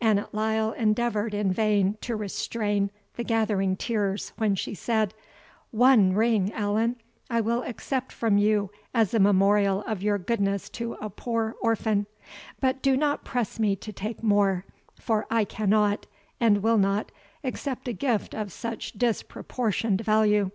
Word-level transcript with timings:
Annot 0.00 0.32
Lyle 0.32 0.70
endeavoured 0.70 1.34
in 1.34 1.52
vain 1.52 1.98
to 2.02 2.14
restrain 2.14 2.92
the 3.16 3.24
gathering 3.24 3.74
tears, 3.74 4.32
when 4.36 4.54
she 4.54 4.72
said, 4.72 5.14
"ONE 5.72 6.12
ring, 6.12 6.52
Allan, 6.52 6.94
I 7.28 7.40
will 7.40 7.64
accept 7.64 8.12
from 8.12 8.38
you 8.38 8.70
as 8.94 9.12
a 9.12 9.18
memorial 9.18 9.82
of 9.82 10.00
your 10.00 10.16
goodness 10.16 10.68
to 10.78 10.92
a 11.00 11.10
poor 11.10 11.56
orphan, 11.60 12.06
but 12.60 12.82
do 12.82 12.96
not 12.96 13.24
press 13.24 13.58
me 13.58 13.74
to 13.74 13.92
take 13.92 14.22
more; 14.22 14.64
for 15.00 15.26
I 15.28 15.42
cannot, 15.44 16.06
and 16.38 16.62
will 16.62 16.78
not, 16.78 17.10
accept 17.42 17.88
a 17.88 17.92
gift 17.92 18.32
of 18.32 18.52
such 18.52 18.92
disproportioned 18.92 20.02
value." 20.02 20.52